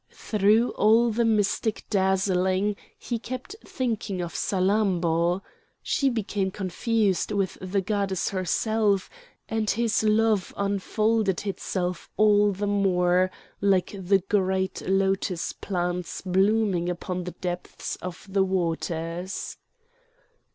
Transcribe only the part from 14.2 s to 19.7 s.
great lotus plants blooming upon the depths of the waters.